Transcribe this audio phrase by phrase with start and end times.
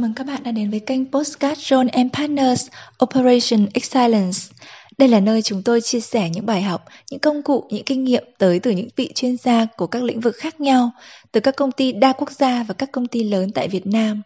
[0.00, 2.68] mừng các bạn đã đến với kênh Postcard John and Partners
[3.04, 4.38] Operation Excellence.
[4.98, 8.04] Đây là nơi chúng tôi chia sẻ những bài học, những công cụ, những kinh
[8.04, 10.90] nghiệm tới từ những vị chuyên gia của các lĩnh vực khác nhau,
[11.32, 14.22] từ các công ty đa quốc gia và các công ty lớn tại Việt Nam.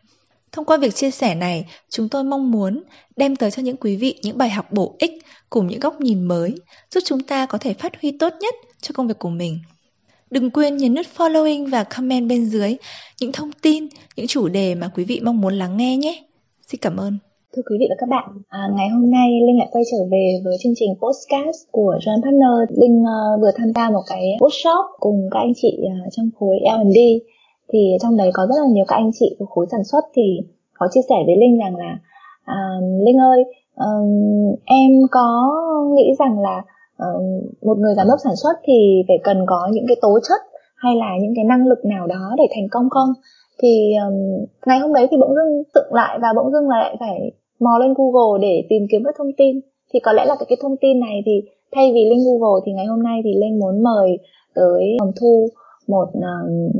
[0.53, 2.83] Thông qua việc chia sẻ này, chúng tôi mong muốn
[3.17, 5.13] đem tới cho những quý vị những bài học bổ ích
[5.51, 6.55] cùng những góc nhìn mới,
[6.91, 9.59] giúp chúng ta có thể phát huy tốt nhất cho công việc của mình.
[10.35, 12.77] Đừng quên nhấn nút following và comment bên dưới
[13.21, 13.85] những thông tin,
[14.17, 16.25] những chủ đề mà quý vị mong muốn lắng nghe nhé.
[16.69, 17.13] Xin cảm ơn.
[17.57, 20.41] Thưa quý vị và các bạn, à, ngày hôm nay Linh lại quay trở về
[20.45, 22.81] với chương trình podcast của Joan Partner.
[22.83, 26.57] Linh uh, vừa tham gia một cái workshop cùng các anh chị uh, trong khối
[26.61, 26.99] L&D.
[27.73, 30.23] Thì trong đấy có rất là nhiều các anh chị của khối sản xuất thì
[30.75, 31.99] có chia sẻ với Linh rằng là
[32.55, 35.53] uh, Linh ơi, uh, em có
[35.97, 36.63] nghĩ rằng là
[37.03, 37.23] uh,
[37.63, 40.41] một người giám đốc sản xuất thì phải cần có những cái tố chất
[40.77, 43.09] hay là những cái năng lực nào đó để thành công không?
[43.63, 47.33] thì um, ngày hôm đấy thì bỗng dưng tựng lại và bỗng dưng lại phải
[47.61, 49.61] mò lên Google để tìm kiếm các thông tin
[49.93, 51.33] thì có lẽ là cái, cái thông tin này thì
[51.75, 54.19] thay vì linh Google thì ngày hôm nay thì linh muốn mời
[54.55, 55.49] tới phòng thu
[55.89, 56.71] một um,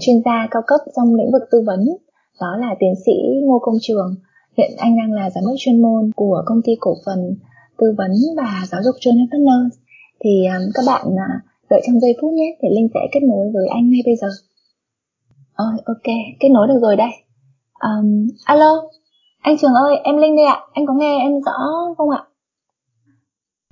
[0.00, 1.80] chuyên gia cao cấp trong lĩnh vực tư vấn
[2.40, 4.14] đó là tiến sĩ Ngô Công Trường
[4.56, 7.36] hiện anh đang là giám đốc chuyên môn của công ty cổ phần
[7.78, 9.78] tư vấn và giáo dục John Partners
[10.20, 13.46] thì um, các bạn uh, đợi trong giây phút nhé thì linh sẽ kết nối
[13.54, 14.28] với anh ngay bây giờ
[15.56, 17.10] Ôi, ok, kết nối được rồi đây.
[17.80, 18.82] Um, alo,
[19.40, 20.60] anh Trường ơi, em Linh đây ạ.
[20.72, 21.52] Anh có nghe em rõ
[21.96, 22.22] không ạ?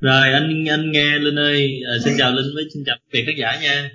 [0.00, 1.80] Rồi, anh anh nghe Linh ơi.
[1.86, 3.91] À, xin chào Linh với xin chào quý khán giả nha.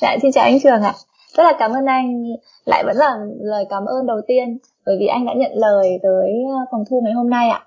[0.00, 0.94] Dạ, xin chào anh Trường ạ.
[1.36, 2.24] Rất là cảm ơn anh.
[2.64, 6.30] Lại vẫn là lời cảm ơn đầu tiên bởi vì anh đã nhận lời tới
[6.48, 7.66] ờ, phòng thu ngày hôm nay ạ.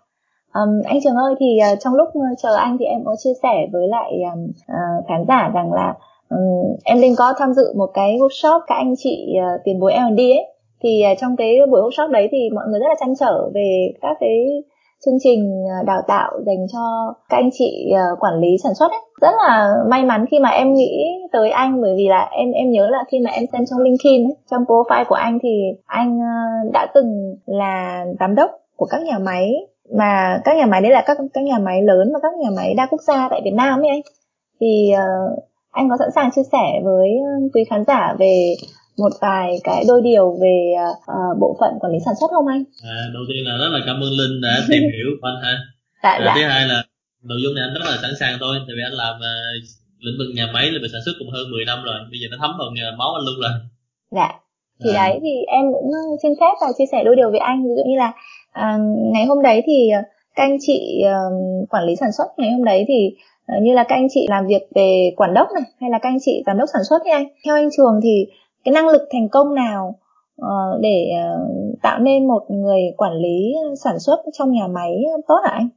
[0.53, 3.33] Um, anh Trường ơi thì uh, trong lúc ờ, chờ anh thì em có chia
[3.43, 5.93] sẻ với lại um, uh, khán giả rằng là
[6.29, 9.93] um, em linh có tham dự một cái workshop các anh chị uh, tiền bối
[9.93, 10.45] L&D ấy.
[10.83, 13.93] Thì uh, trong cái buổi workshop đấy thì mọi người rất là chăn trở về
[14.01, 14.63] các cái
[15.05, 19.01] chương trình đào tạo dành cho các anh chị uh, quản lý sản xuất ấy.
[19.21, 22.71] Rất là may mắn khi mà em nghĩ tới anh bởi vì là em em
[22.71, 26.17] nhớ là khi mà em xem trong LinkedIn ấy, trong profile của anh thì anh
[26.17, 29.53] uh, đã từng là giám đốc của các nhà máy
[29.97, 32.73] mà các nhà máy đấy là các các nhà máy lớn và các nhà máy
[32.77, 34.01] đa quốc gia tại Việt Nam ấy anh
[34.59, 37.09] thì uh, anh có sẵn sàng chia sẻ với
[37.53, 38.55] quý khán giả về
[38.97, 40.57] một vài cái đôi điều về
[40.95, 42.63] uh, bộ phận quản lý sản xuất không anh?
[42.83, 45.55] À, đầu tiên là rất là cảm ơn Linh đã tìm hiểu của anh ha.
[46.03, 46.33] Dạ, à, dạ.
[46.35, 46.83] Thứ hai là
[47.23, 49.63] nội dung này anh rất là sẵn sàng thôi, tại vì anh làm uh,
[50.05, 52.27] lĩnh vực nhà máy là về sản xuất cũng hơn 10 năm rồi, bây giờ
[52.31, 52.69] nó thấm vào
[52.99, 53.53] máu anh luôn rồi.
[54.17, 54.29] Dạ.
[54.83, 54.97] Thì à.
[55.01, 57.83] đấy thì em cũng xin phép và chia sẻ đôi điều với anh ví dụ
[57.89, 58.11] như là
[58.57, 59.89] uh, ngày hôm đấy thì
[60.35, 63.15] các anh chị uh, quản lý sản xuất ngày hôm đấy thì
[63.47, 66.09] Ờ, như là các anh chị làm việc về quản đốc này hay là các
[66.09, 67.27] anh chị giám đốc sản xuất ấy anh.
[67.45, 68.25] Theo anh trường thì
[68.63, 69.99] cái năng lực thành công nào
[70.41, 73.53] uh, để uh, tạo nên một người quản lý
[73.83, 74.91] sản xuất trong nhà máy
[75.27, 75.69] tốt hả anh?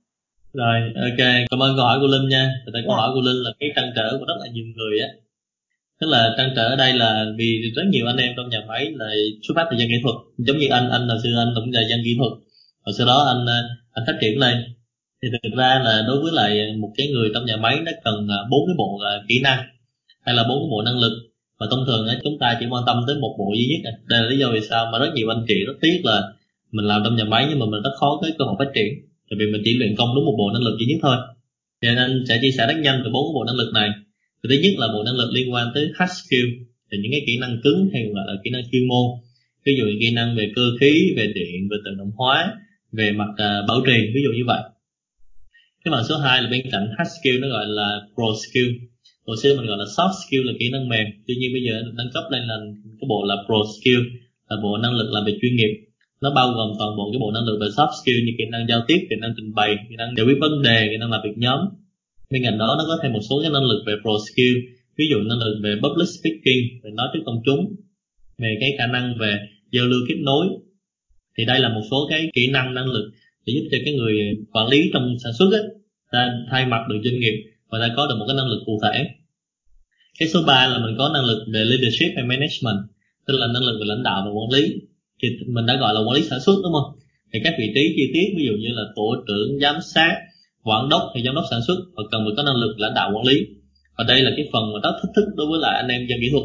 [0.52, 2.54] Rồi ok cảm ơn câu hỏi của linh nha.
[2.66, 3.00] Thật ra câu dạ.
[3.00, 5.08] hỏi của linh là cái trăn trở của rất là nhiều người á.
[6.00, 8.92] Tức là trăn trở ở đây là vì rất nhiều anh em trong nhà máy
[8.94, 9.06] là
[9.42, 10.16] xuất phát từ dân kỹ thuật.
[10.38, 12.32] Giống như anh anh là xưa anh cũng là dân kỹ thuật
[12.86, 13.58] và sau đó anh à,
[13.92, 14.56] anh phát triển lên.
[15.22, 18.28] Thì thực ra là đối với lại một cái người trong nhà máy nó cần
[18.28, 19.62] à, bốn cái bộ à, kỹ năng
[20.20, 21.12] hay là bốn cái bộ năng lực.
[21.58, 24.22] Và thông thường á, chúng ta chỉ quan tâm tới một bộ duy nhất đây
[24.22, 26.22] là lý do vì sao mà rất nhiều anh chị rất tiếc là
[26.72, 28.94] mình làm trong nhà máy nhưng mà mình rất khó cái cơ hội phát triển.
[29.30, 31.16] Tại vì mình chỉ luyện công đúng một bộ năng lực duy nhất thôi.
[31.82, 33.90] Cho nên anh sẽ chia sẻ rất nhanh về bốn bộ năng lực này.
[34.42, 36.48] Thì thứ nhất là bộ năng lực liên quan tới hard skill,
[36.92, 39.06] thì những cái kỹ năng cứng hay gọi là kỹ năng chuyên môn.
[39.66, 42.54] Ví dụ như kỹ năng về cơ khí, về điện, về tự động hóa
[42.92, 44.62] về mặt uh, bảo trì ví dụ như vậy.
[45.84, 48.70] Cái phần số 2 là bên cạnh hard skill nó gọi là pro skill.
[49.26, 51.06] Hồi xưa mình gọi là soft skill là kỹ năng mềm.
[51.26, 52.56] Tuy nhiên bây giờ nâng cấp lên là
[53.00, 54.00] cái bộ là pro skill
[54.48, 55.72] là bộ năng lực làm việc chuyên nghiệp.
[56.22, 58.68] Nó bao gồm toàn bộ cái bộ năng lực về soft skill như kỹ năng
[58.68, 61.20] giao tiếp kỹ năng trình bày kỹ năng giải quyết vấn đề kỹ năng làm
[61.24, 61.60] việc nhóm.
[62.30, 64.54] Bên cạnh đó nó có thêm một số cái năng lực về pro skill
[64.98, 67.60] ví dụ năng lực về public speaking về nói trước công chúng
[68.38, 69.38] về cái khả năng về
[69.72, 70.46] giao lưu kết nối
[71.38, 73.10] thì đây là một số cái kỹ năng năng lực
[73.46, 74.14] để giúp cho cái người
[74.52, 75.62] quản lý trong sản xuất ấy,
[76.12, 78.78] ta thay mặt được doanh nghiệp và ta có được một cái năng lực cụ
[78.82, 79.06] thể.
[80.18, 82.78] Cái số 3 là mình có năng lực về leadership hay management
[83.26, 84.74] tức là năng lực về lãnh đạo và quản lý.
[85.22, 86.98] Thì mình đã gọi là quản lý sản xuất đúng không?
[87.32, 90.14] Thì các vị trí chi tiết ví dụ như là tổ trưởng giám sát
[90.62, 93.10] quản đốc hay giám đốc sản xuất họ cần phải có năng lực lãnh đạo
[93.14, 93.46] quản lý.
[93.98, 96.18] Và đây là cái phần mà rất thách thức đối với lại anh em dân
[96.20, 96.44] kỹ thuật.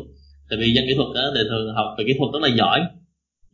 [0.50, 2.80] Tại vì dân kỹ thuật đó thì thường học về kỹ thuật rất là giỏi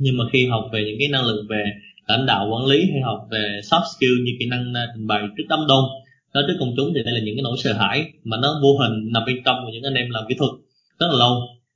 [0.02, 1.64] nhưng mà khi học về những cái năng lực về
[2.08, 5.22] lãnh đạo, quản lý hay học về soft skill như kỹ năng à, trình bày
[5.38, 5.86] trước đám đông,
[6.34, 8.78] nói trước công chúng thì đây là những cái nỗi sợ hãi mà nó vô
[8.78, 10.52] hình nằm bên trong của những anh em làm kỹ thuật
[11.00, 11.34] rất là lâu.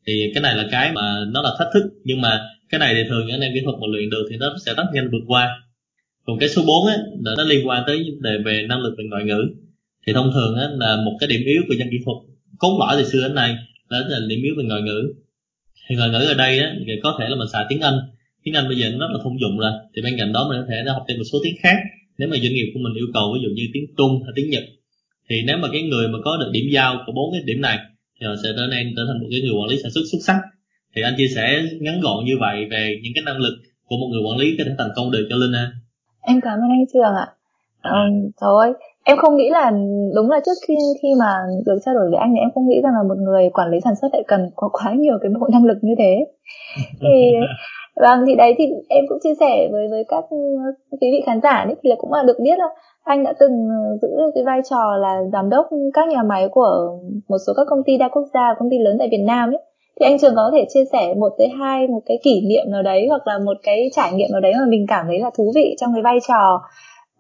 [0.07, 3.01] Thì cái này là cái mà nó là thách thức, nhưng mà cái này thì
[3.09, 5.23] thường những anh em kỹ thuật mà luyện được thì nó sẽ rất nhanh vượt
[5.27, 5.61] qua.
[6.25, 8.95] Còn cái số 4 á, là nó liên quan tới vấn đề về năng lực
[8.97, 9.41] về ngoại ngữ.
[10.07, 12.17] Thì thông thường á, là một cái điểm yếu của dân kỹ thuật
[12.59, 13.55] cốt lõi từ xưa đến nay
[13.89, 15.13] đó là điểm yếu về ngoại ngữ.
[15.89, 17.99] Thì ngoại ngữ ở đây á, thì có thể là mình xài tiếng anh
[18.45, 19.71] tiếng anh bây giờ nó rất là thông dụng rồi.
[19.95, 21.77] Thì bên cạnh đó mình có thể học thêm một số tiếng khác.
[22.17, 24.49] Nếu mà doanh nghiệp của mình yêu cầu ví dụ như tiếng trung hay tiếng
[24.49, 24.63] nhật.
[25.29, 27.77] Thì nếu mà cái người mà có được điểm giao của bốn cái điểm này
[28.15, 30.21] thì họ sẽ trở nên trở thành một cái người quản lý sản xuất xuất
[30.27, 30.39] sắc.
[30.95, 31.45] Thì anh chia sẻ
[31.81, 33.55] ngắn gọn như vậy về những cái năng lực
[33.87, 35.65] của một người quản lý có thể thành công được cho linh ha.
[36.21, 37.27] Em cảm ơn anh trường ạ.
[37.83, 38.73] Um, trời
[39.07, 39.71] em không nghĩ là
[40.15, 41.31] đúng là trước khi khi mà
[41.65, 43.77] được trao đổi với anh thì em không nghĩ rằng là một người quản lý
[43.83, 46.25] sản xuất lại cần có quá nhiều cái bộ năng lực như thế.
[47.01, 47.31] Thì
[47.95, 50.23] vâng thì đấy thì em cũng chia sẻ với với các
[51.01, 52.65] quý vị khán giả ấy, thì là cũng là được biết là
[53.03, 53.67] anh đã từng
[54.01, 56.99] giữ được cái vai trò là giám đốc các nhà máy của
[57.29, 59.61] một số các công ty đa quốc gia công ty lớn tại Việt Nam ấy
[59.99, 62.83] thì anh trường có thể chia sẻ một tới hai một cái kỷ niệm nào
[62.83, 65.51] đấy hoặc là một cái trải nghiệm nào đấy mà mình cảm thấy là thú
[65.55, 66.61] vị trong cái vai trò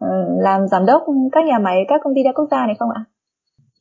[0.05, 2.89] uh, làm giám đốc các nhà máy các công ty đa quốc gia này không
[2.95, 3.01] ạ?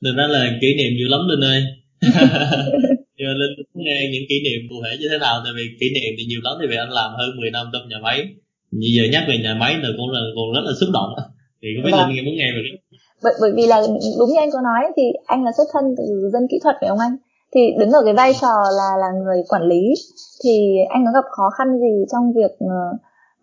[0.05, 1.63] Thực ra là kỷ niệm nhiều lắm Linh ơi
[3.17, 5.65] nhưng mà linh muốn nghe những kỷ niệm cụ thể như thế nào tại vì
[5.81, 8.19] kỷ niệm thì nhiều lắm thì vì anh làm hơn 10 năm trong nhà máy.
[8.79, 11.11] Như giờ nhắc về nhà máy là cũng là còn rất là xúc động.
[11.61, 12.09] Thì không biết vâng.
[12.09, 12.75] linh nghe muốn nghe về cái
[13.25, 13.83] bởi, bởi vì là
[14.19, 16.89] đúng như anh có nói thì anh là xuất thân từ dân kỹ thuật phải
[16.89, 17.17] không anh?
[17.55, 19.83] Thì đứng ở cái vai trò là là người quản lý
[20.45, 20.55] thì
[20.89, 22.95] anh có gặp khó khăn gì trong việc uh,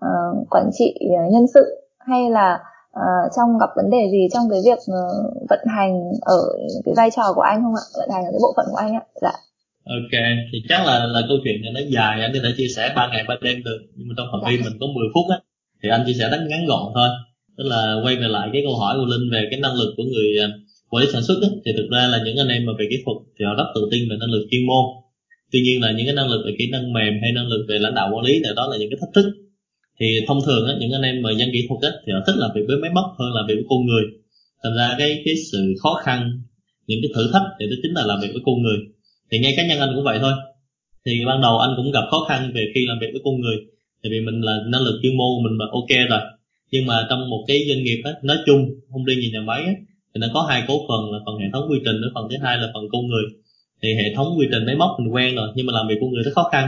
[0.05, 0.93] uh, quản trị
[1.31, 1.63] nhân sự?
[1.99, 2.59] Hay là
[2.89, 6.41] uh, trong gặp vấn đề gì trong cái việc uh, vận hành ở
[6.85, 7.85] cái vai trò của anh không ạ?
[7.97, 9.03] Vận hành ở cái bộ phận của anh ạ?
[9.21, 9.31] Dạ
[9.85, 10.13] ok
[10.51, 13.09] thì chắc là là câu chuyện này nó dài anh có thể chia sẻ ba
[13.11, 13.79] ngày ba đêm được.
[13.95, 15.37] Nhưng mà trong phạm vi mình có 10 phút á
[15.83, 17.09] thì anh chia sẻ rất ngắn gọn thôi.
[17.57, 20.03] Tức là quay về lại cái câu hỏi của linh về cái năng lực của
[20.03, 20.47] người à,
[20.89, 22.97] quản lý sản xuất á, thì thực ra là những anh em mà về kỹ
[23.05, 24.85] thuật thì họ rất tự tin về năng lực chuyên môn.
[25.51, 27.77] Tuy nhiên là những cái năng lực về kỹ năng mềm hay năng lực về
[27.79, 29.27] lãnh đạo quản lý thì đó là những cái thách thức.
[29.99, 32.37] Thì thông thường á, những anh em mà dân kỹ thuật á, thì họ thích
[32.37, 34.03] làm việc với máy móc hơn là việc với con người.
[34.63, 36.19] Thành ra cái cái sự khó khăn
[36.87, 38.77] những cái thử thách thì đó chính là làm việc với con người
[39.31, 40.33] thì ngay cá nhân anh cũng vậy thôi.
[41.05, 43.55] Thì ban đầu anh cũng gặp khó khăn về khi làm việc với con người.
[44.03, 46.19] Tại vì mình là năng lực chuyên môn mình là ok rồi.
[46.71, 48.59] Nhưng mà trong một cái doanh nghiệp á, nói chung
[48.91, 49.73] không đi nhiều nhà máy á,
[50.13, 52.35] thì nó có hai cấu phần là phần hệ thống quy trình với phần thứ
[52.43, 53.23] hai là phần con người.
[53.81, 56.09] Thì hệ thống quy trình máy móc mình quen rồi nhưng mà làm việc con
[56.11, 56.67] người rất khó khăn.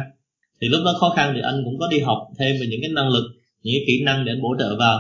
[0.62, 2.92] Thì lúc đó khó khăn thì anh cũng có đi học thêm về những cái
[2.92, 3.26] năng lực
[3.64, 5.00] những cái kỹ năng để anh bổ trợ vào.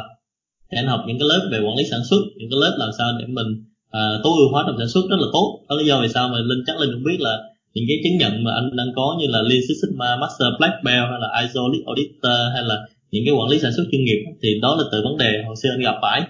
[0.71, 2.89] Thì anh học những cái lớp về quản lý sản xuất những cái lớp làm
[2.98, 3.50] sao để mình
[3.88, 5.65] uh, tối ưu hóa trong sản xuất rất là tốt.
[5.69, 7.38] Đó là lý do vì sao mà linh chắc linh cũng biết là
[7.74, 10.75] những cái chứng nhận mà anh đang có như là Lean Six Sigma, Master Black
[10.84, 12.75] Belt hay là ISO Lead Auditor hay là
[13.12, 15.56] những cái quản lý sản xuất chuyên nghiệp, thì đó là từ vấn đề hồi
[15.64, 16.22] xưa anh gặp phải.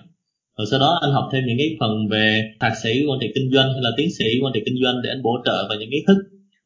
[0.57, 3.51] Rồi sau đó anh học thêm những cái phần về thạc sĩ quan trị kinh
[3.53, 5.89] doanh hay là tiến sĩ quan trị kinh doanh để anh bổ trợ vào những
[5.91, 6.17] kiến thức.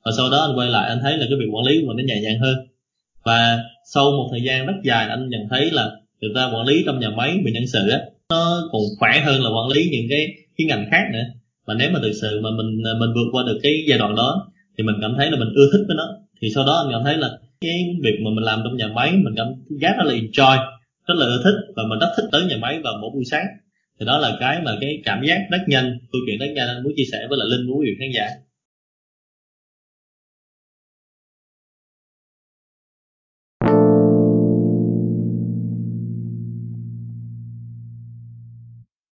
[0.06, 1.98] Và sau đó anh quay lại anh thấy là cái việc quản lý của mình
[1.98, 2.56] nó nhẹ nhàng hơn.
[3.24, 3.64] Và
[3.94, 5.92] sau một thời gian rất dài anh nhận thấy là
[6.22, 9.42] thực ra quản lý trong nhà máy về nhân sự á, nó còn khỏe hơn
[9.42, 10.28] là quản lý những cái
[10.58, 11.24] cái ngành khác nữa.
[11.66, 14.48] Và nếu mà thực sự mà mình mình vượt qua được cái giai đoạn đó
[14.78, 16.08] thì mình cảm thấy là mình ưa thích với nó
[16.42, 17.30] thì sau đó anh cảm thấy là
[17.62, 19.48] cái việc mà mình làm trong nhà máy, mình cảm
[19.82, 20.58] giác rất là enjoy,
[21.08, 23.46] rất là ưa thích và mình rất thích tới nhà máy vào mỗi buổi sáng.
[24.00, 26.84] Thì đó là cái mà cái cảm giác rất nhanh, câu chuyện rất nhanh anh
[26.84, 28.28] muốn chia sẻ với là linh, muốn quý vị khán giả.